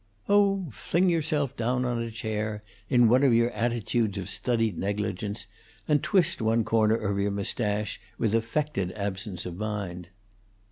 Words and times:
"Oh, 0.27 0.65
fling 0.71 1.09
yourself 1.09 1.55
down 1.55 1.85
on 1.85 2.01
a 2.01 2.09
chair 2.09 2.59
in 2.89 3.07
one 3.07 3.21
of 3.21 3.35
your 3.35 3.51
attitudes 3.51 4.17
of 4.17 4.29
studied 4.29 4.75
negligence; 4.75 5.45
and 5.87 6.01
twist 6.01 6.41
one 6.41 6.63
corner 6.63 6.95
of 6.95 7.19
your 7.19 7.29
mustache 7.29 8.01
with 8.17 8.33
affected 8.33 8.91
absence 8.93 9.45
of 9.45 9.57
mind." 9.57 10.07